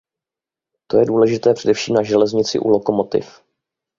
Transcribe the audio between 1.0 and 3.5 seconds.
důležité především na železnici u lokomotiv.